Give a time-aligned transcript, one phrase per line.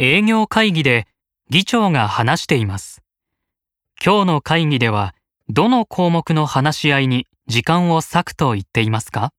[0.00, 1.08] 営業会議で
[1.50, 3.02] 議長が話しています。
[4.00, 5.12] 今日の会議では
[5.48, 9.32] どの項目の話し合いに時間を割くと言っていますか？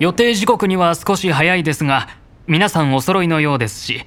[0.00, 2.08] 予定時刻には少し早いですが
[2.46, 4.06] 皆さんお揃いのようですし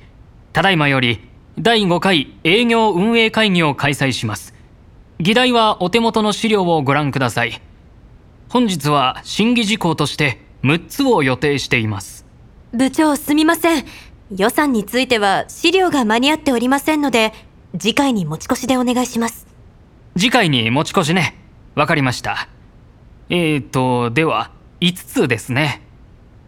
[0.51, 1.29] ただいまより
[1.59, 4.55] 第5回営業運営会議を開催します。
[5.19, 7.61] 議題はお手元の資料をご覧ください。
[8.49, 12.25] 本日は審議事項として6つを予定しています。
[12.71, 13.85] 部長すみません。
[14.35, 17.33] 予算については資料が間に合っておりませんので
[17.77, 19.47] 次回に持ち越しでお願いします。
[20.17, 21.35] 次回に持ち越しね。
[21.75, 22.47] わかりました。
[23.29, 25.81] えーとでは5つですね。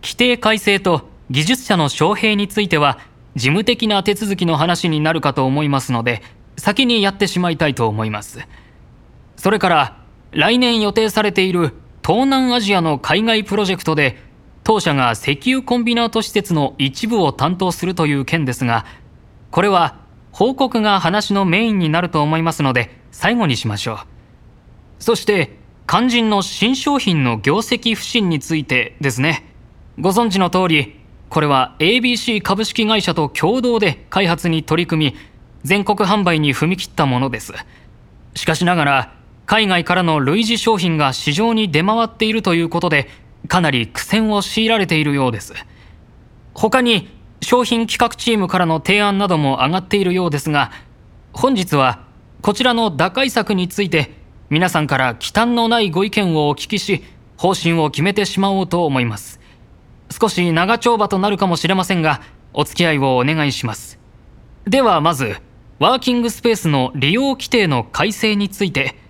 [0.02, 3.00] 規定改正と技術者の招聘については
[3.36, 6.24] 事務的な手続きの話になるかと思いますので
[6.58, 8.40] 先にやってしまいたいと思います。
[9.36, 9.98] それから
[10.32, 11.74] 来年予定されている
[12.10, 14.18] 東南アジアの海外プロジェクトで
[14.64, 18.88] 当社が石油コンビナート施設の一部を担当するという件ですが
[19.52, 20.00] これは
[20.32, 23.98] 報告が話のメインになると思いますので最後にしましょう。
[24.98, 29.46] そして肝心の新商品の業績不振についてですね。
[30.00, 31.00] ご存知の通り
[31.30, 35.16] これは ABC 株式会社と共同で開発に取り組み
[35.64, 37.54] 全国販売に踏み切ったものです。
[38.34, 39.19] しかしながら
[39.50, 43.10] 海外からの類似商品が市場に出回っているということで
[43.48, 45.56] かなり苦戦を強いられているようです。
[46.54, 47.10] 他に
[47.42, 50.72] 商品企画チームからの提案なども上がっているようですが
[51.34, 52.06] 本日は
[52.44, 54.12] こちらの打開策について
[54.52, 57.04] 皆さんから忌憚のないご意見をお聞きし
[57.36, 59.40] 方針を決めてしまおうと思います。
[60.12, 62.22] 少し長丁場となるかもしれませんが
[62.54, 63.98] お付き合いをお願いします。
[64.66, 65.38] ではまず
[65.80, 69.09] ワーキングスペースの利用規定の改正について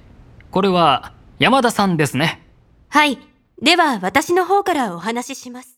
[0.52, 2.42] これは山田さんですね。
[2.90, 3.20] はい。
[3.62, 5.78] では私の方からお話しします。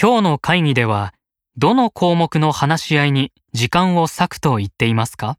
[0.00, 1.14] 今日の会議では
[1.56, 5.38] どの項目の話し合いに時間を割くと言っていますか？